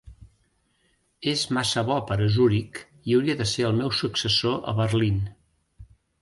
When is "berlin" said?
4.83-5.21